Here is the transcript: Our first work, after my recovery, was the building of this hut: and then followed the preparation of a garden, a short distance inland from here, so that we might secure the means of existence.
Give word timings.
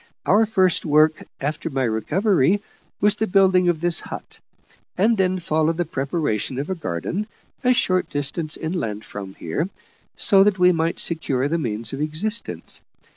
Our 0.25 0.47
first 0.47 0.83
work, 0.83 1.23
after 1.39 1.69
my 1.69 1.83
recovery, 1.83 2.59
was 3.01 3.13
the 3.15 3.27
building 3.27 3.69
of 3.69 3.81
this 3.81 3.99
hut: 3.99 4.39
and 4.97 5.15
then 5.15 5.37
followed 5.37 5.77
the 5.77 5.85
preparation 5.85 6.57
of 6.57 6.71
a 6.71 6.73
garden, 6.73 7.27
a 7.63 7.71
short 7.71 8.09
distance 8.09 8.57
inland 8.57 9.05
from 9.05 9.35
here, 9.35 9.69
so 10.15 10.43
that 10.43 10.57
we 10.57 10.71
might 10.71 10.99
secure 10.99 11.47
the 11.47 11.59
means 11.59 11.93
of 11.93 12.01
existence. 12.01 12.81